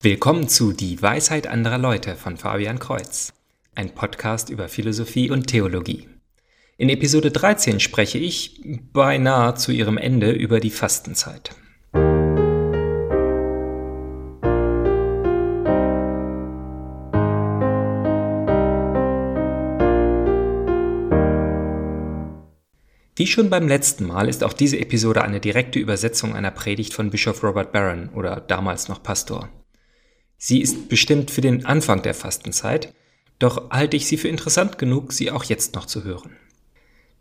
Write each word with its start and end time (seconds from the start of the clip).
Willkommen 0.00 0.46
zu 0.46 0.72
Die 0.72 1.02
Weisheit 1.02 1.48
anderer 1.48 1.76
Leute 1.76 2.14
von 2.14 2.36
Fabian 2.36 2.78
Kreuz, 2.78 3.32
ein 3.74 3.96
Podcast 3.96 4.48
über 4.48 4.68
Philosophie 4.68 5.28
und 5.28 5.48
Theologie. 5.48 6.08
In 6.76 6.88
Episode 6.88 7.32
13 7.32 7.80
spreche 7.80 8.18
ich, 8.18 8.62
beinahe 8.92 9.56
zu 9.56 9.72
ihrem 9.72 9.98
Ende, 9.98 10.30
über 10.30 10.60
die 10.60 10.70
Fastenzeit. 10.70 11.50
Wie 23.16 23.26
schon 23.26 23.50
beim 23.50 23.66
letzten 23.66 24.06
Mal 24.06 24.28
ist 24.28 24.44
auch 24.44 24.52
diese 24.52 24.78
Episode 24.78 25.22
eine 25.22 25.40
direkte 25.40 25.80
Übersetzung 25.80 26.36
einer 26.36 26.52
Predigt 26.52 26.94
von 26.94 27.10
Bischof 27.10 27.42
Robert 27.42 27.72
Barron 27.72 28.10
oder 28.10 28.36
damals 28.40 28.86
noch 28.86 29.02
Pastor. 29.02 29.48
Sie 30.38 30.62
ist 30.62 30.88
bestimmt 30.88 31.30
für 31.30 31.40
den 31.40 31.66
Anfang 31.66 32.02
der 32.02 32.14
Fastenzeit, 32.14 32.94
doch 33.40 33.70
halte 33.70 33.96
ich 33.96 34.06
sie 34.06 34.16
für 34.16 34.28
interessant 34.28 34.78
genug, 34.78 35.12
sie 35.12 35.30
auch 35.30 35.44
jetzt 35.44 35.74
noch 35.74 35.86
zu 35.86 36.04
hören. 36.04 36.36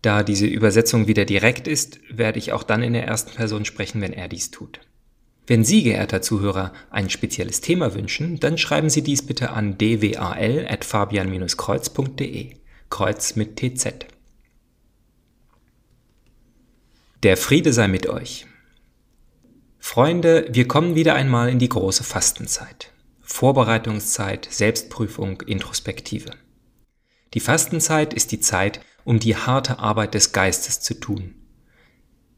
Da 0.02 0.24
diese 0.24 0.46
Übersetzung 0.46 1.08
wieder 1.08 1.26
direkt 1.26 1.68
ist, 1.68 2.00
werde 2.10 2.40
ich 2.40 2.54
auch 2.54 2.64
dann 2.64 2.84
in 2.84 2.94
der 2.94 3.06
ersten 3.06 3.36
Person 3.36 3.66
sprechen, 3.66 4.02
wenn 4.02 4.14
er 4.14 4.28
dies 4.28 4.52
tut. 4.52 4.80
Wenn 5.48 5.64
Sie, 5.64 5.82
geehrter 5.82 6.22
Zuhörer, 6.22 6.72
ein 6.90 7.10
spezielles 7.10 7.62
Thema 7.62 7.96
wünschen, 7.96 8.38
dann 8.40 8.58
schreiben 8.58 8.90
Sie 8.90 9.02
dies 9.02 9.26
bitte 9.26 9.52
an 9.52 9.78
dwal.fabian-kreuz.de. 9.78 12.52
Kreuz 12.90 13.36
mit 13.36 13.58
TZ. 13.58 14.08
Der 17.24 17.38
Friede 17.38 17.74
sei 17.74 17.88
mit 17.88 18.08
euch. 18.08 18.46
Freunde, 19.80 20.48
wir 20.52 20.68
kommen 20.68 20.96
wieder 20.96 21.16
einmal 21.16 21.50
in 21.50 21.58
die 21.60 21.70
große 21.70 22.04
Fastenzeit. 22.04 22.92
Vorbereitungszeit, 23.30 24.48
Selbstprüfung, 24.50 25.42
Introspektive. 25.42 26.32
Die 27.34 27.40
Fastenzeit 27.40 28.14
ist 28.14 28.32
die 28.32 28.40
Zeit, 28.40 28.80
um 29.04 29.20
die 29.20 29.36
harte 29.36 29.80
Arbeit 29.80 30.14
des 30.14 30.32
Geistes 30.32 30.80
zu 30.80 30.96
tun. 30.96 31.36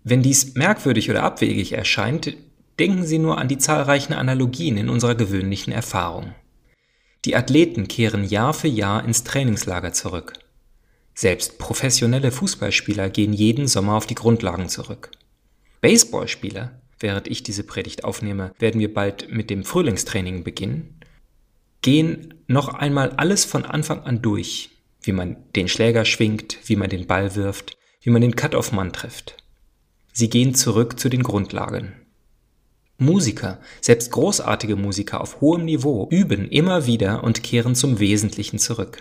Wenn 0.03 0.23
dies 0.23 0.55
merkwürdig 0.55 1.09
oder 1.09 1.23
abwegig 1.23 1.73
erscheint, 1.73 2.35
denken 2.79 3.05
Sie 3.05 3.19
nur 3.19 3.37
an 3.37 3.47
die 3.47 3.59
zahlreichen 3.59 4.13
Analogien 4.13 4.77
in 4.77 4.89
unserer 4.89 5.15
gewöhnlichen 5.15 5.71
Erfahrung. 5.71 6.33
Die 7.23 7.35
Athleten 7.35 7.87
kehren 7.87 8.23
Jahr 8.23 8.53
für 8.53 8.67
Jahr 8.67 9.05
ins 9.05 9.23
Trainingslager 9.23 9.93
zurück. 9.93 10.33
Selbst 11.13 11.59
professionelle 11.59 12.31
Fußballspieler 12.31 13.09
gehen 13.09 13.31
jeden 13.31 13.67
Sommer 13.67 13.93
auf 13.93 14.07
die 14.07 14.15
Grundlagen 14.15 14.69
zurück. 14.69 15.11
Baseballspieler 15.81 16.81
während 16.99 17.27
ich 17.27 17.43
diese 17.43 17.63
Predigt 17.63 18.03
aufnehme, 18.03 18.53
werden 18.59 18.79
wir 18.79 18.93
bald 18.93 19.31
mit 19.31 19.49
dem 19.49 19.63
Frühlingstraining 19.63 20.43
beginnen, 20.43 20.99
gehen 21.81 22.33
noch 22.47 22.69
einmal 22.69 23.11
alles 23.11 23.45
von 23.45 23.65
Anfang 23.65 24.01
an 24.03 24.21
durch, 24.21 24.69
wie 25.01 25.11
man 25.11 25.37
den 25.55 25.67
Schläger 25.67 26.05
schwingt, 26.05 26.57
wie 26.65 26.75
man 26.75 26.89
den 26.89 27.07
Ball 27.07 27.35
wirft, 27.35 27.77
wie 28.01 28.09
man 28.09 28.21
den 28.21 28.35
Cut-off-Mann 28.35 28.93
trifft. 28.93 29.37
Sie 30.11 30.29
gehen 30.29 30.55
zurück 30.55 30.99
zu 30.99 31.09
den 31.09 31.23
Grundlagen. 31.23 31.93
Musiker, 32.97 33.59
selbst 33.79 34.11
großartige 34.11 34.75
Musiker 34.75 35.21
auf 35.21 35.39
hohem 35.39 35.63
Niveau, 35.63 36.09
üben 36.11 36.49
immer 36.49 36.85
wieder 36.85 37.23
und 37.23 37.43
kehren 37.43 37.75
zum 37.75 37.99
Wesentlichen 37.99 38.59
zurück. 38.59 38.99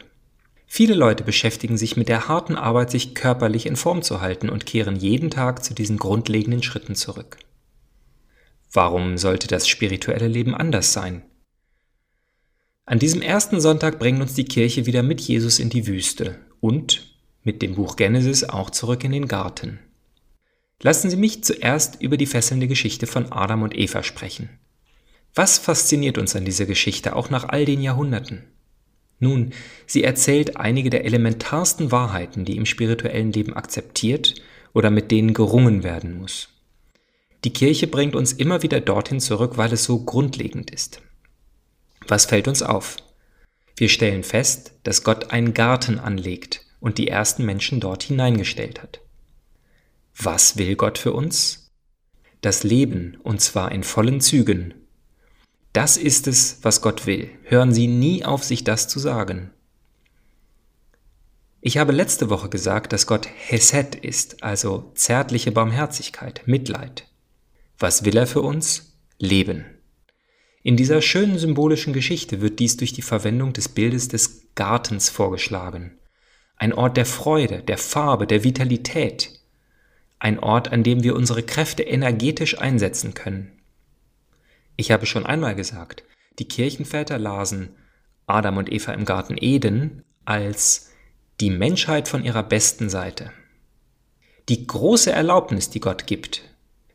Viele 0.67 0.95
Leute 0.95 1.25
beschäftigen 1.25 1.77
sich 1.77 1.97
mit 1.97 2.09
der 2.09 2.29
harten 2.29 2.55
Arbeit, 2.55 2.91
sich 2.91 3.15
körperlich 3.15 3.67
in 3.67 3.75
Form 3.75 4.03
zu 4.03 4.21
halten 4.21 4.51
und 4.51 4.67
kehren 4.67 4.97
jeden 4.97 5.31
Tag 5.31 5.65
zu 5.65 5.75
diesen 5.75 5.97
grundlegenden 5.97 6.63
Schritten 6.63 6.95
zurück. 6.95 7.39
Warum 8.73 9.17
sollte 9.17 9.49
das 9.49 9.69
spirituelle 9.69 10.29
Leben 10.29 10.55
anders 10.55 10.93
sein? 10.93 11.23
An 12.85 12.99
diesem 12.99 13.23
ersten 13.23 13.61
Sonntag 13.61 13.99
bringt 13.99 14.21
uns 14.21 14.35
die 14.35 14.45
Kirche 14.45 14.87
wieder 14.87 15.03
mit 15.03 15.21
Jesus 15.21 15.59
in 15.59 15.71
die 15.71 15.87
Wüste 15.87 16.39
und 16.61 17.15
mit 17.43 17.63
dem 17.63 17.75
Buch 17.75 17.97
Genesis 17.97 18.45
auch 18.45 18.71
zurück 18.71 19.05
in 19.05 19.13
den 19.13 19.29
Garten. 19.29 19.79
Lassen 20.83 21.11
Sie 21.11 21.17
mich 21.17 21.45
zuerst 21.45 22.01
über 22.01 22.17
die 22.17 22.27
fesselnde 22.27 22.69
Geschichte 22.69 23.07
von 23.07 23.33
Adam 23.33 23.63
und 23.63 23.77
Eva 23.77 24.03
sprechen. 24.03 24.49
Was 25.35 25.59
fasziniert 25.59 26.19
uns 26.19 26.37
an 26.37 26.45
dieser 26.45 26.67
Geschichte 26.67 27.17
auch 27.17 27.31
nach 27.31 27.49
all 27.49 27.65
den 27.65 27.83
Jahrhunderten? 27.83 28.45
Nun, 29.21 29.53
sie 29.87 30.05
erzählt 30.05 30.57
einige 30.57 30.91
der 30.91 31.05
elementarsten 31.05 31.91
Wahrheiten, 31.91 32.45
die 32.45 32.57
im 32.57 32.67
spirituellen 32.67 33.33
Leben 33.33 33.55
akzeptiert 33.55 34.37
oder 34.75 34.91
mit 34.91 35.11
denen 35.11 35.35
gerungen 35.35 35.83
werden 35.83 36.19
muss. 36.19 36.58
Die 37.45 37.53
Kirche 37.53 37.87
bringt 37.87 38.17
uns 38.17 38.33
immer 38.33 38.63
wieder 38.63 38.81
dorthin 38.81 39.21
zurück, 39.21 39.57
weil 39.57 39.73
es 39.73 39.85
so 39.85 40.05
grundlegend 40.05 40.71
ist. 40.71 41.01
Was 42.09 42.27
fällt 42.27 42.49
uns 42.49 42.63
auf? 42.63 42.97
Wir 43.77 43.89
stellen 43.89 44.25
fest, 44.25 44.73
dass 44.83 45.05
Gott 45.05 45.31
einen 45.31 45.55
Garten 45.55 45.99
anlegt 46.01 46.67
und 46.81 46.99
die 46.99 47.09
ersten 47.09 47.45
Menschen 47.45 47.81
dort 47.81 48.03
hineingestellt 48.03 48.83
hat. 48.83 49.01
Was 50.17 50.57
will 50.57 50.75
Gott 50.75 50.99
für 50.99 51.13
uns? 51.13 51.71
Das 52.41 52.65
Leben, 52.65 53.19
und 53.23 53.41
zwar 53.41 53.71
in 53.73 53.85
vollen 53.85 54.21
Zügen. 54.21 54.75
Das 55.73 55.97
ist 55.97 56.27
es, 56.27 56.59
was 56.63 56.83
Gott 56.83 57.07
will. 57.07 57.31
Hören 57.45 57.73
Sie 57.73 57.87
nie 57.87 58.25
auf, 58.25 58.43
sich 58.43 58.65
das 58.65 58.89
zu 58.89 58.99
sagen. 58.99 59.53
Ich 61.61 61.79
habe 61.79 61.93
letzte 61.93 62.31
Woche 62.31 62.49
gesagt, 62.49 62.93
dass 62.93 63.07
Gott 63.07 63.29
Hesed 63.29 63.97
ist, 63.97 64.43
also 64.43 64.93
zärtliche 64.95 65.53
Barmherzigkeit, 65.53 66.43
Mitleid. 66.47 67.08
Was 67.79 68.05
will 68.05 68.17
er 68.17 68.27
für 68.27 68.43
uns? 68.43 68.99
Leben. 69.19 69.65
In 70.65 70.77
dieser 70.77 71.01
schönen 71.01 71.39
symbolischen 71.39 71.93
Geschichte 71.93 72.41
wird 72.41 72.59
dies 72.59 72.77
durch 72.77 72.93
die 72.93 73.03
Verwendung 73.03 73.53
des 73.53 73.69
Bildes 73.69 74.09
des 74.09 74.53
Gartens 74.57 75.09
vorgeschlagen. 75.09 75.97
Ein 76.57 76.73
Ort 76.73 76.97
der 76.97 77.07
Freude, 77.07 77.63
der 77.63 77.79
Farbe, 77.79 78.27
der 78.27 78.43
Vitalität. 78.43 79.31
Ein 80.19 80.41
Ort, 80.41 80.73
an 80.73 80.83
dem 80.83 81.05
wir 81.05 81.15
unsere 81.15 81.45
Kräfte 81.45 81.85
energetisch 81.85 82.59
einsetzen 82.59 83.15
können. 83.15 83.53
Ich 84.77 84.91
habe 84.91 85.07
schon 85.07 85.25
einmal 85.25 85.55
gesagt, 85.55 86.03
die 86.41 86.49
Kirchenväter 86.49 87.19
lasen 87.19 87.77
Adam 88.27 88.57
und 88.57 88.73
Eva 88.73 88.93
im 88.93 89.05
Garten 89.05 89.37
Eden 89.39 90.03
als 90.25 90.91
die 91.41 91.51
Menschheit 91.51 92.09
von 92.09 92.25
ihrer 92.25 92.43
besten 92.43 92.91
Seite. 92.91 93.31
Die 94.49 94.67
große 94.67 95.13
Erlaubnis, 95.13 95.71
die 95.71 95.81
Gott 95.81 96.09
gibt, 96.09 96.48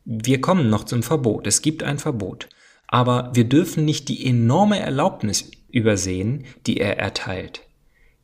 wir 0.04 0.40
kommen 0.40 0.68
noch 0.68 0.84
zum 0.84 1.02
Verbot. 1.02 1.46
Es 1.46 1.62
gibt 1.62 1.82
ein 1.82 1.98
Verbot. 1.98 2.48
Aber 2.86 3.30
wir 3.34 3.44
dürfen 3.44 3.84
nicht 3.84 4.08
die 4.08 4.26
enorme 4.26 4.78
Erlaubnis 4.78 5.50
übersehen, 5.70 6.44
die 6.66 6.78
er 6.78 6.98
erteilt. 6.98 7.62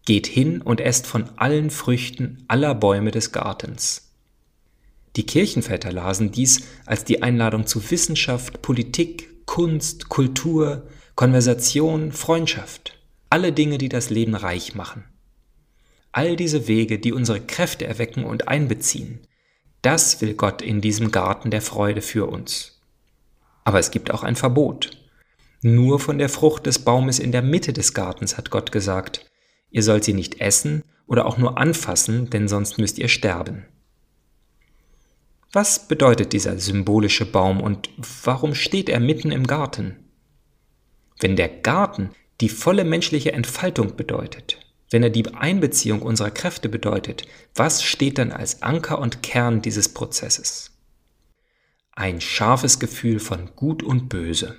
Geht 0.05 0.27
hin 0.27 0.63
und 0.63 0.81
esst 0.81 1.07
von 1.07 1.31
allen 1.37 1.71
Früchten 1.71 2.45
aller 2.49 2.75
Bäume 2.75 3.11
des 3.11 3.33
Gartens. 3.33 4.13
Die 5.17 5.27
Kirchenväter 5.27 5.91
lasen 5.91 6.31
dies 6.31 6.63
als 6.87 7.05
die 7.05 7.23
Einladung 7.23 7.67
zu 7.67 7.91
Wissenschaft, 7.91 8.62
Politik, 8.62 9.47
Kunst, 9.47 10.09
Kultur, 10.09 10.87
Konversation, 11.17 12.12
Freundschaft. 12.12 12.99
Alle 13.31 13.53
Dinge, 13.53 13.79
die 13.79 13.89
das 13.89 14.11
Leben 14.11 14.35
reich 14.35 14.75
machen. 14.75 15.05
All 16.12 16.37
diese 16.37 16.69
Wege, 16.69 16.99
die 16.99 17.12
unsere 17.12 17.41
Kräfte 17.41 17.87
erwecken 17.87 18.25
und 18.25 18.49
einbeziehen, 18.49 19.21
das 19.83 20.21
will 20.21 20.35
Gott 20.35 20.63
in 20.63 20.81
diesem 20.81 21.11
Garten 21.11 21.51
der 21.51 21.63
Freude 21.63 22.03
für 22.03 22.27
uns. 22.27 22.81
Aber 23.65 23.79
es 23.79 23.91
gibt 23.91 24.11
auch 24.11 24.23
ein 24.23 24.37
Verbot. 24.37 24.91
Nur 25.63 26.01
von 26.01 26.19
der 26.19 26.29
Frucht 26.29 26.67
des 26.67 26.81
Baumes 26.81 27.19
in 27.19 27.33
der 27.33 27.43
Mitte 27.43 27.73
des 27.73 27.95
Gartens 27.95 28.37
hat 28.37 28.51
Gott 28.51 28.73
gesagt, 28.73 29.27
ihr 29.71 29.83
sollt 29.83 30.05
sie 30.05 30.15
nicht 30.15 30.41
essen 30.41 30.83
oder 31.07 31.27
auch 31.27 31.39
nur 31.39 31.59
anfassen, 31.59 32.31
denn 32.31 32.49
sonst 32.49 32.79
müsst 32.79 32.99
ihr 32.99 33.09
sterben. 33.09 33.67
Was 35.53 35.89
bedeutet 35.89 36.33
dieser 36.33 36.59
symbolische 36.59 37.27
Baum 37.27 37.61
und 37.61 37.91
warum 38.25 38.55
steht 38.55 38.89
er 38.89 39.01
mitten 39.01 39.33
im 39.33 39.47
Garten? 39.47 39.97
Wenn 41.19 41.37
der 41.37 41.49
Garten 41.49 42.11
die 42.41 42.49
volle 42.49 42.85
menschliche 42.85 43.33
Entfaltung 43.33 43.97
bedeutet, 43.97 44.59
wenn 44.90 45.02
er 45.02 45.10
die 45.10 45.34
Einbeziehung 45.34 46.02
unserer 46.02 46.31
Kräfte 46.31 46.69
bedeutet, 46.69 47.22
was 47.54 47.82
steht 47.82 48.19
dann 48.19 48.32
als 48.32 48.62
Anker 48.62 48.98
und 48.98 49.22
Kern 49.22 49.62
dieses 49.62 49.88
Prozesses? 49.88 50.72
Ein 51.92 52.20
scharfes 52.20 52.81
Gefühl 52.81 53.20
von 53.20 53.54
Gut 53.54 53.82
und 53.82 54.08
Böse. 54.08 54.56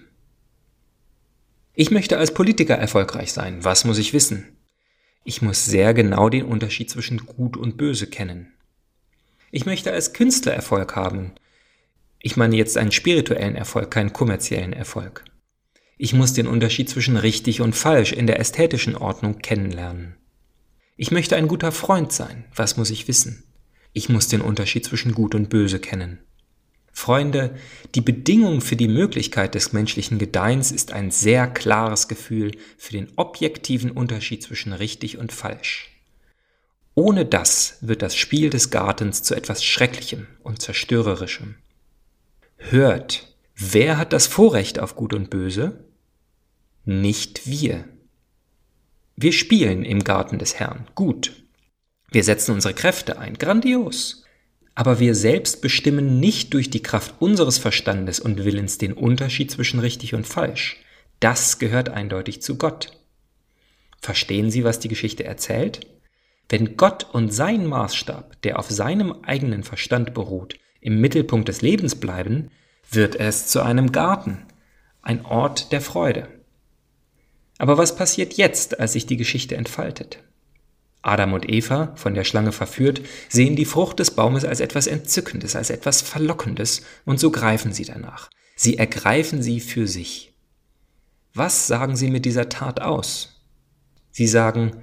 Ich 1.74 1.92
möchte 1.92 2.18
als 2.18 2.34
Politiker 2.34 2.76
erfolgreich 2.76 3.34
sein. 3.34 3.64
Was 3.64 3.86
muss 3.86 3.98
ich 3.98 4.14
wissen? 4.14 4.58
Ich 5.24 5.42
muss 5.42 5.66
sehr 5.66 5.94
genau 5.94 6.30
den 6.30 6.46
Unterschied 6.46 6.90
zwischen 6.90 7.26
Gut 7.26 7.58
und 7.58 7.78
Böse 7.78 8.08
kennen. 8.08 8.54
Ich 9.52 9.66
möchte 9.66 9.92
als 9.92 10.14
Künstler 10.14 10.54
Erfolg 10.54 10.96
haben. 10.96 11.34
Ich 12.20 12.38
meine 12.38 12.56
jetzt 12.56 12.78
einen 12.78 12.92
spirituellen 12.92 13.56
Erfolg, 13.56 13.92
keinen 13.92 14.14
kommerziellen 14.14 14.74
Erfolg. 14.74 15.26
Ich 15.98 16.14
muss 16.14 16.34
den 16.34 16.48
Unterschied 16.48 16.90
zwischen 16.90 17.18
richtig 17.18 17.62
und 17.62 17.76
falsch 17.76 18.14
in 18.14 18.28
der 18.28 18.40
ästhetischen 18.40 18.96
Ordnung 18.96 19.40
kennenlernen. 19.40 20.16
Ich 21.02 21.10
möchte 21.10 21.36
ein 21.36 21.48
guter 21.48 21.72
Freund 21.72 22.12
sein. 22.12 22.46
Was 22.54 22.78
muss 22.78 22.92
ich 22.92 23.08
wissen? 23.08 23.44
Ich 23.92 24.10
muss 24.10 24.28
den 24.28 24.40
Unterschied 24.40 24.86
zwischen 24.86 25.16
Gut 25.16 25.34
und 25.34 25.50
Böse 25.50 25.80
kennen. 25.80 26.20
Freunde, 26.94 27.56
die 27.96 28.02
Bedingung 28.02 28.62
für 28.62 28.76
die 28.76 28.88
Möglichkeit 28.88 29.56
des 29.56 29.74
menschlichen 29.74 30.20
Gedeihens 30.20 30.72
ist 30.72 30.92
ein 30.92 31.10
sehr 31.10 31.48
klares 31.48 32.08
Gefühl 32.08 32.52
für 32.78 32.92
den 32.92 33.12
objektiven 33.16 33.90
Unterschied 33.90 34.44
zwischen 34.44 34.74
richtig 34.74 35.18
und 35.18 35.32
falsch. 35.32 35.90
Ohne 36.94 37.26
das 37.26 37.80
wird 37.82 38.04
das 38.04 38.16
Spiel 38.16 38.52
des 38.52 38.70
Gartens 38.70 39.24
zu 39.24 39.34
etwas 39.34 39.64
Schrecklichem 39.64 40.28
und 40.44 40.62
Zerstörerischem. 40.62 41.56
Hört, 42.58 43.36
wer 43.56 43.98
hat 43.98 44.14
das 44.14 44.28
Vorrecht 44.28 44.78
auf 44.78 44.96
Gut 44.96 45.16
und 45.16 45.32
Böse? 45.32 45.84
Nicht 46.86 47.48
wir. 47.48 47.86
Wir 49.22 49.34
spielen 49.34 49.86
im 49.86 50.04
Garten 50.04 50.40
des 50.40 50.56
Herrn 50.56 50.88
gut. 50.96 51.34
Wir 52.10 52.24
setzen 52.24 52.56
unsere 52.56 52.74
Kräfte 52.74 53.20
ein, 53.20 53.36
grandios. 53.36 54.24
Aber 54.74 55.00
wir 55.00 55.14
selbst 55.14 55.62
bestimmen 55.62 56.20
nicht 56.20 56.56
durch 56.56 56.72
die 56.72 56.82
Kraft 56.82 57.14
unseres 57.20 57.60
Verstandes 57.60 58.20
und 58.20 58.44
Willens 58.44 58.80
den 58.80 58.94
Unterschied 58.94 59.52
zwischen 59.52 59.80
richtig 59.80 60.16
und 60.16 60.26
falsch. 60.26 60.78
Das 61.20 61.60
gehört 61.60 61.90
eindeutig 61.90 62.42
zu 62.42 62.58
Gott. 62.58 62.98
Verstehen 64.00 64.50
Sie, 64.50 64.64
was 64.64 64.80
die 64.80 64.88
Geschichte 64.88 65.24
erzählt? 65.24 65.82
Wenn 66.50 66.76
Gott 66.76 67.06
und 67.14 67.32
sein 67.32 67.68
Maßstab, 67.68 68.42
der 68.42 68.58
auf 68.58 68.72
seinem 68.72 69.12
eigenen 69.22 69.62
Verstand 69.62 70.16
beruht, 70.16 70.58
im 70.80 71.00
Mittelpunkt 71.00 71.48
des 71.48 71.62
Lebens 71.62 71.94
bleiben, 71.94 72.50
wird 72.90 73.18
es 73.18 73.46
zu 73.46 73.62
einem 73.62 73.92
Garten, 73.92 74.48
ein 75.04 75.24
Ort 75.28 75.72
der 75.72 75.82
Freude. 75.82 76.41
Aber 77.62 77.78
was 77.78 77.96
passiert 77.96 78.34
jetzt, 78.34 78.80
als 78.80 78.94
sich 78.94 79.06
die 79.06 79.18
Geschichte 79.18 79.56
entfaltet? 79.56 80.18
Adam 81.04 81.34
und 81.34 81.48
Eva, 81.48 81.94
von 81.96 82.16
der 82.16 82.24
Schlange 82.24 82.54
verführt, 82.54 83.04
sehen 83.30 83.56
die 83.56 83.66
Frucht 83.66 84.00
des 84.00 84.10
Baumes 84.10 84.46
als 84.46 84.62
etwas 84.62 84.88
Entzückendes, 84.88 85.56
als 85.56 85.70
etwas 85.70 86.02
Verlockendes, 86.02 86.82
und 87.06 87.20
so 87.20 87.30
greifen 87.30 87.72
sie 87.72 87.86
danach. 87.86 88.32
Sie 88.56 88.80
ergreifen 88.80 89.44
sie 89.44 89.60
für 89.60 89.86
sich. 89.86 90.34
Was 91.36 91.68
sagen 91.68 91.96
sie 91.96 92.10
mit 92.10 92.26
dieser 92.26 92.50
Tat 92.50 92.82
aus? 92.82 93.44
Sie 94.10 94.26
sagen, 94.26 94.78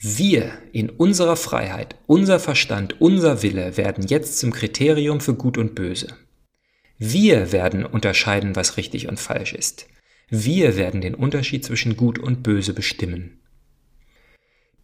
wir 0.00 0.58
in 0.72 0.90
unserer 0.90 1.36
Freiheit, 1.36 1.94
unser 2.08 2.40
Verstand, 2.40 3.00
unser 3.00 3.44
Wille 3.44 3.76
werden 3.76 4.08
jetzt 4.08 4.40
zum 4.40 4.52
Kriterium 4.52 5.20
für 5.20 5.34
Gut 5.34 5.56
und 5.56 5.76
Böse. 5.76 6.08
Wir 6.98 7.52
werden 7.52 7.86
unterscheiden, 7.86 8.56
was 8.56 8.76
richtig 8.76 9.06
und 9.06 9.20
falsch 9.20 9.52
ist. 9.52 9.86
Wir 10.28 10.76
werden 10.76 11.00
den 11.00 11.14
Unterschied 11.14 11.64
zwischen 11.64 11.96
Gut 11.96 12.18
und 12.18 12.42
Böse 12.42 12.72
bestimmen. 12.72 13.40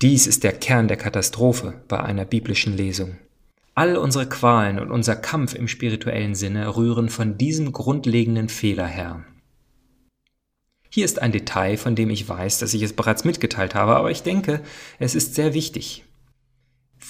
Dies 0.03 0.27
ist 0.27 0.45
der 0.45 0.53
Kern 0.53 0.89
der 0.89 0.97
Katastrophe 0.97 1.83
bei 1.89 2.01
einer 2.01 2.25
biblischen 2.25 2.77
Lesung. 2.77 3.19
All 3.75 3.97
unsere 3.97 4.29
Qualen 4.29 4.79
und 4.79 4.91
unser 4.91 5.17
Kampf 5.17 5.55
im 5.55 5.69
spirituellen 5.69 6.35
Sinne 6.35 6.77
rühren 6.77 7.09
von 7.09 7.39
diesem 7.39 7.73
grundlegenden 7.73 8.49
Fehler 8.49 8.87
her. 8.87 9.25
Hier 10.91 11.05
ist 11.05 11.23
ein 11.23 11.33
Detail, 11.33 11.77
von 11.77 11.95
dem 11.95 12.11
ich 12.11 12.29
weiß, 12.29 12.59
dass 12.59 12.75
ich 12.75 12.83
es 12.83 12.93
bereits 12.93 13.25
mitgeteilt 13.25 13.75
habe, 13.75 13.97
aber 13.97 14.11
ich 14.11 14.23
denke, 14.23 14.61
es 14.99 15.15
ist 15.15 15.35
sehr 15.35 15.55
wichtig. 15.55 16.05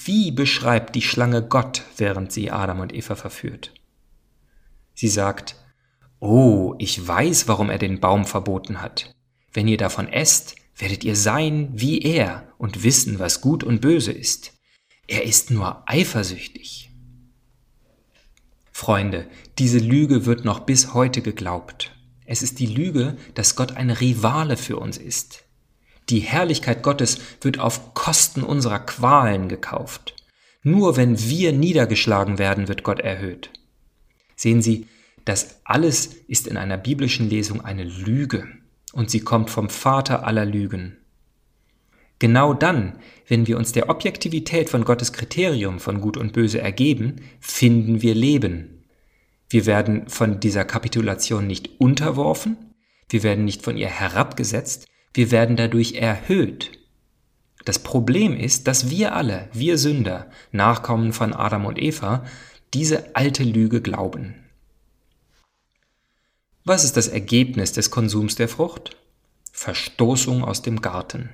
Wie 0.05 0.31
beschreibt 0.31 0.95
die 0.95 1.01
Schlange 1.01 1.41
Gott, 1.41 1.83
während 1.97 2.31
sie 2.31 2.51
Adam 2.51 2.79
und 2.79 2.93
Eva 2.93 3.15
verführt? 3.15 3.73
Sie 4.93 5.07
sagt, 5.09 5.55
Oh, 6.23 6.75
ich 6.77 7.05
weiß, 7.05 7.47
warum 7.47 7.71
er 7.71 7.79
den 7.79 7.99
Baum 7.99 8.25
verboten 8.25 8.79
hat. 8.79 9.15
Wenn 9.53 9.67
ihr 9.67 9.77
davon 9.77 10.07
esst, 10.07 10.55
werdet 10.77 11.03
ihr 11.03 11.15
sein 11.15 11.71
wie 11.73 11.99
er 11.99 12.53
und 12.59 12.83
wissen, 12.83 13.17
was 13.17 13.41
gut 13.41 13.63
und 13.63 13.81
böse 13.81 14.11
ist. 14.11 14.53
Er 15.07 15.23
ist 15.25 15.49
nur 15.49 15.81
eifersüchtig. 15.89 16.91
Freunde, 18.71 19.27
diese 19.57 19.79
Lüge 19.79 20.27
wird 20.27 20.45
noch 20.45 20.59
bis 20.59 20.93
heute 20.93 21.23
geglaubt. 21.23 21.91
Es 22.27 22.43
ist 22.43 22.59
die 22.59 22.67
Lüge, 22.67 23.17
dass 23.33 23.55
Gott 23.55 23.75
ein 23.75 23.89
Rivale 23.89 24.57
für 24.57 24.77
uns 24.77 24.99
ist. 24.99 25.43
Die 26.09 26.19
Herrlichkeit 26.19 26.83
Gottes 26.83 27.17
wird 27.41 27.59
auf 27.59 27.95
Kosten 27.95 28.43
unserer 28.43 28.79
Qualen 28.79 29.49
gekauft. 29.49 30.15
Nur 30.61 30.97
wenn 30.97 31.19
wir 31.19 31.51
niedergeschlagen 31.51 32.37
werden, 32.37 32.67
wird 32.67 32.83
Gott 32.83 32.99
erhöht. 32.99 33.49
Sehen 34.35 34.61
Sie, 34.61 34.85
das 35.25 35.61
alles 35.63 36.07
ist 36.27 36.47
in 36.47 36.57
einer 36.57 36.77
biblischen 36.77 37.29
Lesung 37.29 37.61
eine 37.61 37.83
Lüge 37.83 38.47
und 38.93 39.09
sie 39.09 39.21
kommt 39.21 39.49
vom 39.49 39.69
Vater 39.69 40.25
aller 40.25 40.45
Lügen. 40.45 40.97
Genau 42.19 42.53
dann, 42.53 42.99
wenn 43.27 43.47
wir 43.47 43.57
uns 43.57 43.71
der 43.71 43.89
Objektivität 43.89 44.69
von 44.69 44.83
Gottes 44.83 45.11
Kriterium 45.11 45.79
von 45.79 46.01
Gut 46.01 46.17
und 46.17 46.33
Böse 46.33 46.61
ergeben, 46.61 47.21
finden 47.39 48.01
wir 48.01 48.13
Leben. 48.13 48.83
Wir 49.49 49.65
werden 49.65 50.07
von 50.07 50.39
dieser 50.39 50.63
Kapitulation 50.63 51.47
nicht 51.47 51.79
unterworfen, 51.79 52.57
wir 53.09 53.23
werden 53.23 53.43
nicht 53.43 53.63
von 53.63 53.75
ihr 53.75 53.87
herabgesetzt, 53.87 54.87
wir 55.13 55.31
werden 55.31 55.55
dadurch 55.55 55.93
erhöht. 55.93 56.71
Das 57.65 57.79
Problem 57.79 58.37
ist, 58.37 58.67
dass 58.67 58.89
wir 58.89 59.15
alle, 59.15 59.49
wir 59.53 59.77
Sünder, 59.77 60.29
Nachkommen 60.51 61.13
von 61.13 61.33
Adam 61.33 61.65
und 61.65 61.81
Eva, 61.81 62.23
diese 62.73 63.15
alte 63.15 63.43
Lüge 63.43 63.81
glauben. 63.81 64.35
Was 66.63 66.83
ist 66.83 66.95
das 66.95 67.07
Ergebnis 67.07 67.71
des 67.71 67.89
Konsums 67.89 68.35
der 68.35 68.47
Frucht? 68.47 68.95
Verstoßung 69.51 70.43
aus 70.43 70.61
dem 70.61 70.81
Garten. 70.81 71.29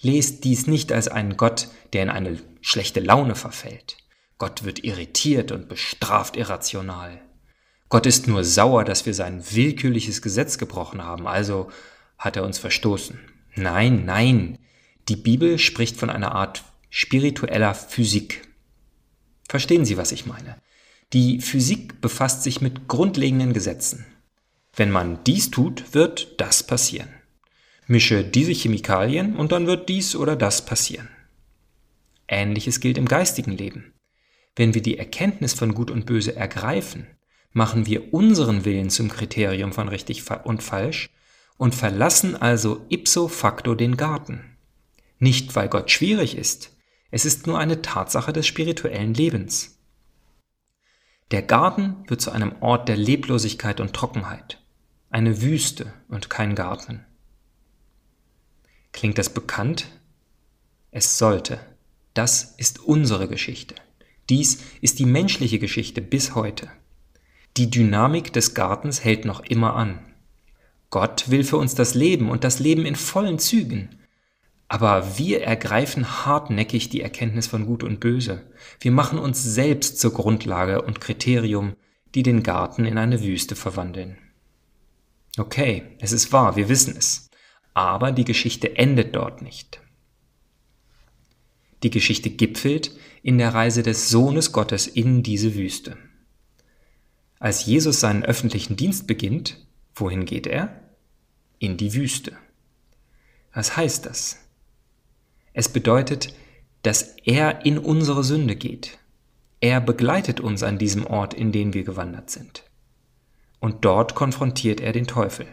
Lest 0.00 0.42
dies 0.42 0.66
nicht 0.66 0.90
als 0.90 1.06
einen 1.06 1.36
Gott, 1.36 1.68
der 1.92 2.02
in 2.02 2.10
eine 2.10 2.42
schlechte 2.60 2.98
Laune 2.98 3.36
verfällt. 3.36 3.98
Gott 4.38 4.64
wird 4.64 4.82
irritiert 4.82 5.52
und 5.52 5.68
bestraft 5.68 6.36
irrational. 6.36 7.20
Gott 7.88 8.06
ist 8.06 8.26
nur 8.26 8.42
sauer, 8.42 8.84
dass 8.84 9.06
wir 9.06 9.14
sein 9.14 9.44
willkürliches 9.52 10.22
Gesetz 10.22 10.58
gebrochen 10.58 11.04
haben, 11.04 11.28
also 11.28 11.70
hat 12.18 12.36
er 12.36 12.44
uns 12.44 12.58
verstoßen. 12.58 13.18
Nein, 13.54 14.04
nein, 14.04 14.58
die 15.08 15.16
Bibel 15.16 15.58
spricht 15.58 15.96
von 15.96 16.10
einer 16.10 16.32
Art 16.32 16.64
spiritueller 16.88 17.74
Physik. 17.74 18.48
Verstehen 19.48 19.84
Sie, 19.84 19.96
was 19.96 20.12
ich 20.12 20.26
meine? 20.26 20.56
Die 21.12 21.40
Physik 21.40 22.00
befasst 22.00 22.44
sich 22.44 22.60
mit 22.60 22.86
grundlegenden 22.86 23.52
Gesetzen. 23.52 24.06
Wenn 24.76 24.92
man 24.92 25.24
dies 25.24 25.50
tut, 25.50 25.92
wird 25.92 26.40
das 26.40 26.64
passieren. 26.64 27.08
Mische 27.88 28.22
diese 28.22 28.52
Chemikalien 28.52 29.34
und 29.34 29.50
dann 29.50 29.66
wird 29.66 29.88
dies 29.88 30.14
oder 30.14 30.36
das 30.36 30.64
passieren. 30.64 31.08
Ähnliches 32.28 32.78
gilt 32.78 32.96
im 32.96 33.06
geistigen 33.06 33.50
Leben. 33.50 33.92
Wenn 34.54 34.74
wir 34.74 34.82
die 34.82 34.98
Erkenntnis 34.98 35.52
von 35.52 35.74
Gut 35.74 35.90
und 35.90 36.06
Böse 36.06 36.36
ergreifen, 36.36 37.08
machen 37.52 37.86
wir 37.86 38.14
unseren 38.14 38.64
Willen 38.64 38.90
zum 38.90 39.08
Kriterium 39.08 39.72
von 39.72 39.88
richtig 39.88 40.22
und 40.44 40.62
falsch 40.62 41.10
und 41.56 41.74
verlassen 41.74 42.36
also 42.36 42.86
ipso 42.88 43.26
facto 43.26 43.74
den 43.74 43.96
Garten. 43.96 44.56
Nicht 45.18 45.56
weil 45.56 45.68
Gott 45.68 45.90
schwierig 45.90 46.36
ist, 46.36 46.76
es 47.10 47.24
ist 47.24 47.48
nur 47.48 47.58
eine 47.58 47.82
Tatsache 47.82 48.32
des 48.32 48.46
spirituellen 48.46 49.14
Lebens. 49.14 49.79
Der 51.30 51.42
Garten 51.42 51.96
wird 52.08 52.20
zu 52.20 52.32
einem 52.32 52.54
Ort 52.60 52.88
der 52.88 52.96
Leblosigkeit 52.96 53.80
und 53.80 53.92
Trockenheit, 53.92 54.60
eine 55.10 55.42
Wüste 55.42 55.92
und 56.08 56.28
kein 56.28 56.56
Garten. 56.56 57.04
Klingt 58.92 59.16
das 59.16 59.30
bekannt? 59.30 59.86
Es 60.90 61.18
sollte. 61.18 61.60
Das 62.14 62.54
ist 62.56 62.80
unsere 62.80 63.28
Geschichte. 63.28 63.76
Dies 64.28 64.60
ist 64.80 64.98
die 64.98 65.06
menschliche 65.06 65.60
Geschichte 65.60 66.02
bis 66.02 66.34
heute. 66.34 66.68
Die 67.56 67.70
Dynamik 67.70 68.32
des 68.32 68.54
Gartens 68.54 69.04
hält 69.04 69.24
noch 69.24 69.40
immer 69.40 69.76
an. 69.76 70.00
Gott 70.90 71.30
will 71.30 71.44
für 71.44 71.58
uns 71.58 71.76
das 71.76 71.94
Leben 71.94 72.28
und 72.28 72.42
das 72.42 72.58
Leben 72.58 72.84
in 72.84 72.96
vollen 72.96 73.38
Zügen. 73.38 73.99
Aber 74.70 75.18
wir 75.18 75.42
ergreifen 75.42 76.24
hartnäckig 76.24 76.90
die 76.90 77.00
Erkenntnis 77.00 77.48
von 77.48 77.66
Gut 77.66 77.82
und 77.82 77.98
Böse. 77.98 78.52
Wir 78.78 78.92
machen 78.92 79.18
uns 79.18 79.42
selbst 79.42 79.98
zur 79.98 80.12
Grundlage 80.12 80.82
und 80.82 81.00
Kriterium, 81.00 81.74
die 82.14 82.22
den 82.22 82.44
Garten 82.44 82.84
in 82.84 82.96
eine 82.96 83.20
Wüste 83.20 83.56
verwandeln. 83.56 84.16
Okay, 85.36 85.96
es 85.98 86.12
ist 86.12 86.32
wahr, 86.32 86.54
wir 86.54 86.68
wissen 86.68 86.94
es. 86.96 87.30
Aber 87.74 88.12
die 88.12 88.22
Geschichte 88.22 88.76
endet 88.76 89.16
dort 89.16 89.42
nicht. 89.42 89.80
Die 91.82 91.90
Geschichte 91.90 92.30
gipfelt 92.30 92.96
in 93.24 93.38
der 93.38 93.52
Reise 93.52 93.82
des 93.82 94.08
Sohnes 94.08 94.52
Gottes 94.52 94.86
in 94.86 95.24
diese 95.24 95.56
Wüste. 95.56 95.96
Als 97.40 97.66
Jesus 97.66 97.98
seinen 97.98 98.22
öffentlichen 98.22 98.76
Dienst 98.76 99.08
beginnt, 99.08 99.66
wohin 99.96 100.26
geht 100.26 100.46
er? 100.46 100.94
In 101.58 101.76
die 101.76 101.92
Wüste. 101.92 102.36
Was 103.52 103.76
heißt 103.76 104.06
das? 104.06 104.38
Es 105.52 105.68
bedeutet, 105.68 106.34
dass 106.82 107.16
er 107.24 107.64
in 107.66 107.78
unsere 107.78 108.24
Sünde 108.24 108.56
geht. 108.56 108.98
Er 109.60 109.80
begleitet 109.80 110.40
uns 110.40 110.62
an 110.62 110.78
diesem 110.78 111.06
Ort, 111.06 111.34
in 111.34 111.52
den 111.52 111.74
wir 111.74 111.84
gewandert 111.84 112.30
sind. 112.30 112.64
Und 113.60 113.84
dort 113.84 114.14
konfrontiert 114.14 114.80
er 114.80 114.92
den 114.92 115.06
Teufel. 115.06 115.46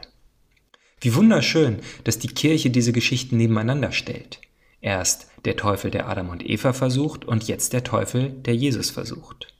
Wie 1.01 1.13
wunderschön, 1.13 1.79
dass 2.05 2.17
die 2.17 2.29
Kirche 2.29 2.69
diese 2.69 2.93
Geschichten 2.93 3.37
nebeneinander 3.37 3.91
stellt. 3.91 4.39
Erst 4.79 5.27
der 5.45 5.57
Teufel, 5.57 5.91
der 5.91 6.07
Adam 6.07 6.29
und 6.29 6.47
Eva 6.47 6.71
versucht, 6.71 7.25
und 7.25 7.47
jetzt 7.47 7.73
der 7.73 7.83
Teufel, 7.83 8.29
der 8.29 8.55
Jesus 8.55 8.89
versucht. 8.89 9.53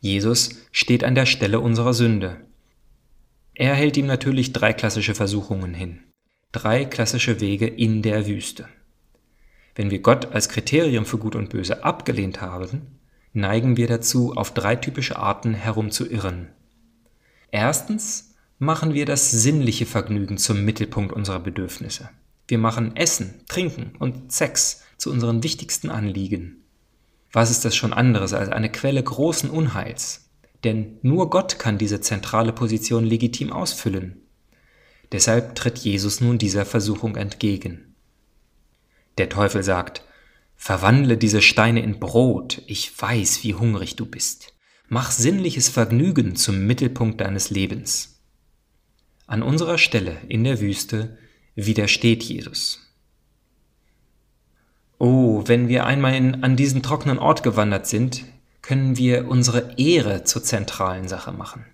Jesus 0.00 0.56
steht 0.72 1.04
an 1.04 1.14
der 1.14 1.26
Stelle 1.26 1.60
unserer 1.60 1.94
Sünde. 1.94 2.44
Er 3.54 3.74
hält 3.74 3.96
ihm 3.96 4.06
natürlich 4.06 4.52
drei 4.52 4.72
klassische 4.72 5.14
Versuchungen 5.14 5.74
hin. 5.74 6.00
Drei 6.50 6.84
klassische 6.84 7.40
Wege 7.40 7.66
in 7.66 8.02
der 8.02 8.26
Wüste. 8.26 8.68
Wenn 9.74 9.90
wir 9.90 10.00
Gott 10.00 10.32
als 10.32 10.48
Kriterium 10.48 11.06
für 11.06 11.18
Gut 11.18 11.34
und 11.34 11.48
Böse 11.48 11.84
abgelehnt 11.84 12.40
haben, 12.40 12.98
neigen 13.32 13.76
wir 13.76 13.86
dazu, 13.86 14.34
auf 14.34 14.52
drei 14.52 14.76
typische 14.76 15.16
Arten 15.16 15.54
herumzuirren. 15.54 16.48
Erstens 17.50 18.34
machen 18.58 18.94
wir 18.94 19.06
das 19.06 19.30
sinnliche 19.30 19.86
Vergnügen 19.86 20.38
zum 20.38 20.64
Mittelpunkt 20.64 21.12
unserer 21.12 21.40
Bedürfnisse. 21.40 22.10
Wir 22.48 22.58
machen 22.58 22.96
Essen, 22.96 23.40
Trinken 23.48 23.92
und 23.98 24.32
Sex 24.32 24.82
zu 24.98 25.10
unseren 25.10 25.42
wichtigsten 25.42 25.90
Anliegen. 25.90 26.64
Was 27.32 27.50
ist 27.50 27.64
das 27.64 27.74
schon 27.74 27.94
anderes 27.94 28.34
als 28.34 28.50
eine 28.50 28.70
Quelle 28.70 29.02
großen 29.02 29.48
Unheils? 29.48 30.28
Denn 30.64 30.98
nur 31.02 31.30
Gott 31.30 31.58
kann 31.58 31.78
diese 31.78 32.00
zentrale 32.00 32.52
Position 32.52 33.04
legitim 33.04 33.52
ausfüllen. 33.52 34.20
Deshalb 35.12 35.54
tritt 35.54 35.78
Jesus 35.78 36.20
nun 36.20 36.38
dieser 36.38 36.64
Versuchung 36.64 37.16
entgegen. 37.16 37.91
Der 39.18 39.28
Teufel 39.28 39.62
sagt, 39.62 40.04
Verwandle 40.56 41.16
diese 41.16 41.42
Steine 41.42 41.82
in 41.82 41.98
Brot, 41.98 42.62
ich 42.66 42.92
weiß, 43.00 43.42
wie 43.42 43.54
hungrig 43.54 43.96
du 43.96 44.06
bist. 44.06 44.54
Mach 44.88 45.10
sinnliches 45.10 45.68
Vergnügen 45.68 46.36
zum 46.36 46.66
Mittelpunkt 46.66 47.20
deines 47.20 47.50
Lebens. 47.50 48.20
An 49.26 49.42
unserer 49.42 49.78
Stelle 49.78 50.18
in 50.28 50.44
der 50.44 50.60
Wüste 50.60 51.18
widersteht 51.54 52.22
Jesus. 52.22 52.80
Oh, 54.98 55.42
wenn 55.46 55.68
wir 55.68 55.84
einmal 55.86 56.14
in, 56.14 56.44
an 56.44 56.56
diesen 56.56 56.82
trockenen 56.82 57.18
Ort 57.18 57.42
gewandert 57.42 57.86
sind, 57.86 58.24
können 58.60 58.96
wir 58.96 59.28
unsere 59.28 59.74
Ehre 59.76 60.22
zur 60.24 60.44
zentralen 60.44 61.08
Sache 61.08 61.32
machen. 61.32 61.66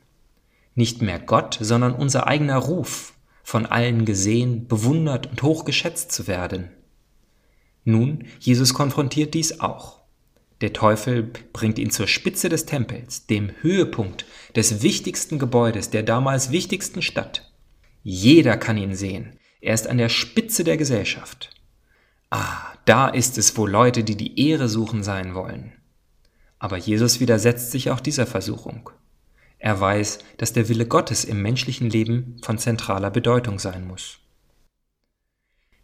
Nicht 0.74 1.02
mehr 1.02 1.18
Gott, 1.18 1.58
sondern 1.60 1.92
unser 1.92 2.26
eigener 2.26 2.56
Ruf, 2.56 3.12
von 3.42 3.66
allen 3.66 4.04
gesehen, 4.04 4.66
bewundert 4.66 5.26
und 5.26 5.42
hochgeschätzt 5.42 6.10
zu 6.10 6.26
werden. 6.26 6.70
Nun, 7.88 8.24
Jesus 8.38 8.74
konfrontiert 8.74 9.32
dies 9.32 9.60
auch. 9.60 10.02
Der 10.60 10.74
Teufel 10.74 11.22
bringt 11.22 11.78
ihn 11.78 11.88
zur 11.88 12.06
Spitze 12.06 12.50
des 12.50 12.66
Tempels, 12.66 13.26
dem 13.26 13.50
Höhepunkt 13.62 14.26
des 14.54 14.82
wichtigsten 14.82 15.38
Gebäudes 15.38 15.88
der 15.88 16.02
damals 16.02 16.50
wichtigsten 16.50 17.00
Stadt. 17.00 17.50
Jeder 18.02 18.58
kann 18.58 18.76
ihn 18.76 18.94
sehen. 18.94 19.38
Er 19.62 19.72
ist 19.72 19.86
an 19.86 19.96
der 19.96 20.10
Spitze 20.10 20.64
der 20.64 20.76
Gesellschaft. 20.76 21.48
Ah, 22.28 22.74
da 22.84 23.08
ist 23.08 23.38
es, 23.38 23.56
wo 23.56 23.66
Leute, 23.66 24.04
die 24.04 24.16
die 24.16 24.38
Ehre 24.50 24.68
suchen, 24.68 25.02
sein 25.02 25.34
wollen. 25.34 25.72
Aber 26.58 26.76
Jesus 26.76 27.20
widersetzt 27.20 27.70
sich 27.70 27.90
auch 27.90 28.00
dieser 28.00 28.26
Versuchung. 28.26 28.90
Er 29.58 29.80
weiß, 29.80 30.18
dass 30.36 30.52
der 30.52 30.68
Wille 30.68 30.84
Gottes 30.84 31.24
im 31.24 31.40
menschlichen 31.40 31.88
Leben 31.88 32.36
von 32.42 32.58
zentraler 32.58 33.10
Bedeutung 33.10 33.58
sein 33.58 33.86
muss. 33.86 34.18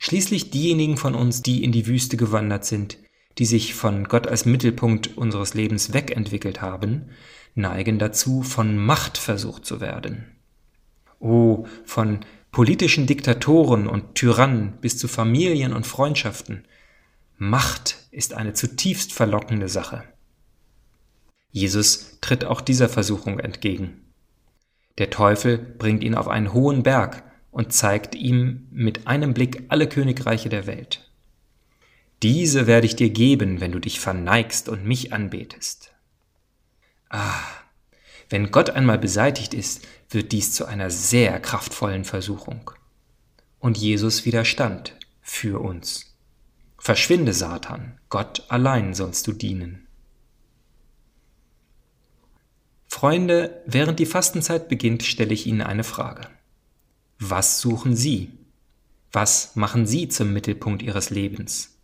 Schließlich 0.05 0.51
diejenigen 0.51 0.99
von 0.99 1.15
uns, 1.15 1.41
die 1.41 1.65
in 1.65 1.73
die 1.73 1.87
Wüste 1.87 2.19
gewandert 2.19 2.67
sind, 2.67 2.99
die 3.39 3.47
sich 3.47 3.73
von 3.73 4.05
Gott 4.05 4.27
als 4.27 4.45
Mittelpunkt 4.45 5.17
unseres 5.17 5.55
Lebens 5.55 5.95
wegentwickelt 5.95 6.61
haben, 6.61 7.09
neigen 7.55 7.99
dazu, 7.99 8.43
von 8.43 8.77
Macht 8.77 9.17
versucht 9.17 9.65
zu 9.65 9.81
werden. 9.81 10.27
Oh, 11.21 11.65
von 11.87 12.21
politischen 12.53 13.07
Diktatoren 13.07 13.87
und 13.87 14.15
Tyrannen 14.15 14.75
bis 14.83 14.99
zu 14.99 15.09
Familien 15.09 15.73
und 15.73 15.87
Freundschaften. 15.87 16.67
Macht 17.39 17.97
ist 18.11 18.35
eine 18.35 18.53
zutiefst 18.53 19.11
verlockende 19.11 19.71
Sache. 19.71 20.05
Jesus 21.51 22.19
tritt 22.21 22.45
auch 22.45 22.61
dieser 22.61 22.91
Versuchung 22.91 23.39
entgegen. 23.39 24.03
Der 24.99 25.09
Teufel 25.09 25.57
bringt 25.57 26.05
ihn 26.05 26.15
auf 26.15 26.29
einen 26.29 26.53
hohen 26.53 26.83
Berg, 26.83 27.23
und 27.55 27.73
zeigt 27.73 28.17
ihm 28.17 28.67
mit 28.73 29.07
einem 29.07 29.33
Blick 29.33 29.63
alle 29.69 29.89
Königreiche 29.89 30.49
der 30.49 30.67
Welt. 30.67 31.09
Diese 32.21 32.67
werde 32.67 32.87
ich 32.87 32.97
dir 32.97 33.11
geben, 33.11 33.61
wenn 33.61 33.71
du 33.71 33.79
dich 33.79 34.01
verneigst 34.01 34.69
und 34.69 34.85
mich 34.85 35.13
anbetest. 35.13 35.95
Ah, 37.11 37.45
wenn 38.29 38.51
Gott 38.51 38.71
einmal 38.71 38.99
beseitigt 38.99 39.55
ist, 39.55 39.87
wird 40.11 40.33
dies 40.33 40.53
zu 40.53 40.67
einer 40.67 40.91
sehr 40.91 41.39
kraftvollen 41.39 42.05
Versuchung. 42.05 42.73
Und 43.61 43.79
Jesus 43.79 44.25
widerstand 44.25 44.97
für 45.21 45.61
uns. 45.61 46.17
Verschwinde, 46.77 47.33
Satan, 47.33 48.01
Gott 48.09 48.43
allein 48.49 48.95
sollst 48.95 49.29
du 49.29 49.33
dienen. 49.33 49.87
Freunde, 52.89 53.63
während 53.65 54.01
die 54.01 54.07
Fastenzeit 54.07 54.69
beginnt, 54.69 55.05
stelle 55.05 55.33
ich 55.33 55.47
Ihnen 55.47 55.63
eine 55.63 55.85
Frage. 55.85 56.34
Was 57.19 57.61
suchen 57.61 57.97
Sie? 57.97 58.33
Was 59.13 59.55
machen 59.57 59.87
Sie 59.87 60.09
zum 60.09 60.33
Mittelpunkt 60.33 60.83
Ihres 60.83 61.11
Lebens? 61.11 61.79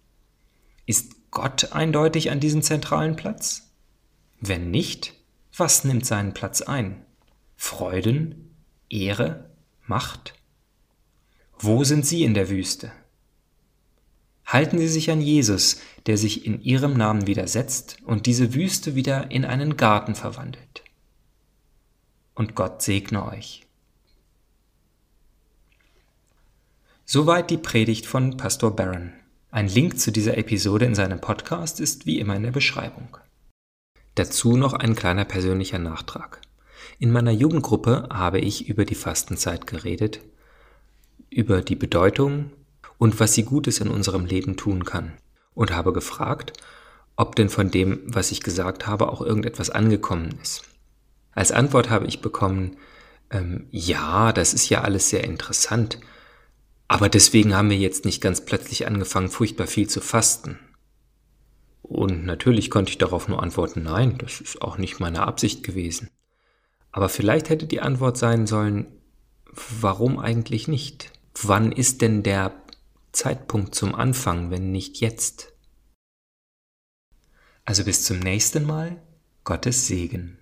Ist 0.86 1.30
Gott 1.30 1.72
eindeutig 1.72 2.30
an 2.30 2.40
diesem 2.40 2.62
zentralen 2.62 3.16
Platz? 3.16 3.70
Wenn 4.40 4.70
nicht, 4.70 5.14
was 5.56 5.84
nimmt 5.84 6.04
seinen 6.04 6.34
Platz 6.34 6.62
ein? 6.62 7.04
Freuden? 7.56 8.56
Ehre? 8.88 9.50
Macht? 9.86 10.34
Wo 11.58 11.84
sind 11.84 12.04
Sie 12.06 12.24
in 12.24 12.34
der 12.34 12.48
Wüste? 12.48 12.90
Halten 14.46 14.78
Sie 14.78 14.88
sich 14.88 15.10
an 15.10 15.20
Jesus, 15.20 15.80
der 16.06 16.18
sich 16.18 16.44
in 16.44 16.60
Ihrem 16.60 16.94
Namen 16.94 17.28
widersetzt 17.28 17.98
und 18.04 18.26
diese 18.26 18.54
Wüste 18.54 18.96
wieder 18.96 19.30
in 19.30 19.44
einen 19.44 19.76
Garten 19.76 20.16
verwandelt. 20.16 20.82
Und 22.34 22.56
Gott 22.56 22.82
segne 22.82 23.24
euch. 23.26 23.66
Soweit 27.12 27.50
die 27.50 27.56
Predigt 27.56 28.06
von 28.06 28.36
Pastor 28.36 28.76
Barron. 28.76 29.12
Ein 29.50 29.66
Link 29.66 29.98
zu 29.98 30.12
dieser 30.12 30.38
Episode 30.38 30.84
in 30.84 30.94
seinem 30.94 31.20
Podcast 31.20 31.80
ist 31.80 32.06
wie 32.06 32.20
immer 32.20 32.36
in 32.36 32.44
der 32.44 32.52
Beschreibung. 32.52 33.16
Dazu 34.14 34.56
noch 34.56 34.74
ein 34.74 34.94
kleiner 34.94 35.24
persönlicher 35.24 35.80
Nachtrag. 35.80 36.40
In 37.00 37.10
meiner 37.10 37.32
Jugendgruppe 37.32 38.08
habe 38.12 38.38
ich 38.38 38.68
über 38.68 38.84
die 38.84 38.94
Fastenzeit 38.94 39.66
geredet, 39.66 40.20
über 41.30 41.62
die 41.62 41.74
Bedeutung 41.74 42.52
und 42.96 43.18
was 43.18 43.34
sie 43.34 43.42
Gutes 43.42 43.80
in 43.80 43.88
unserem 43.88 44.24
Leben 44.24 44.56
tun 44.56 44.84
kann 44.84 45.14
und 45.52 45.72
habe 45.72 45.92
gefragt, 45.92 46.52
ob 47.16 47.34
denn 47.34 47.48
von 47.48 47.72
dem, 47.72 48.02
was 48.06 48.30
ich 48.30 48.40
gesagt 48.40 48.86
habe, 48.86 49.08
auch 49.08 49.20
irgendetwas 49.20 49.70
angekommen 49.70 50.38
ist. 50.40 50.62
Als 51.32 51.50
Antwort 51.50 51.90
habe 51.90 52.06
ich 52.06 52.20
bekommen, 52.20 52.76
ähm, 53.32 53.66
ja, 53.72 54.32
das 54.32 54.54
ist 54.54 54.68
ja 54.68 54.82
alles 54.82 55.10
sehr 55.10 55.24
interessant, 55.24 55.98
aber 56.90 57.08
deswegen 57.08 57.54
haben 57.54 57.70
wir 57.70 57.76
jetzt 57.76 58.04
nicht 58.04 58.20
ganz 58.20 58.44
plötzlich 58.44 58.84
angefangen, 58.88 59.28
furchtbar 59.28 59.68
viel 59.68 59.88
zu 59.88 60.00
fasten. 60.00 60.58
Und 61.82 62.26
natürlich 62.26 62.68
konnte 62.68 62.90
ich 62.90 62.98
darauf 62.98 63.28
nur 63.28 63.40
antworten, 63.40 63.84
nein, 63.84 64.18
das 64.18 64.40
ist 64.40 64.60
auch 64.60 64.76
nicht 64.76 64.98
meine 64.98 65.22
Absicht 65.22 65.62
gewesen. 65.62 66.10
Aber 66.90 67.08
vielleicht 67.08 67.48
hätte 67.48 67.68
die 67.68 67.80
Antwort 67.80 68.18
sein 68.18 68.48
sollen, 68.48 68.88
warum 69.80 70.18
eigentlich 70.18 70.66
nicht? 70.66 71.12
Wann 71.40 71.70
ist 71.70 72.02
denn 72.02 72.24
der 72.24 72.60
Zeitpunkt 73.12 73.72
zum 73.76 73.94
Anfang, 73.94 74.50
wenn 74.50 74.72
nicht 74.72 75.00
jetzt? 75.00 75.52
Also 77.64 77.84
bis 77.84 78.02
zum 78.02 78.18
nächsten 78.18 78.66
Mal, 78.66 79.00
Gottes 79.44 79.86
Segen. 79.86 80.39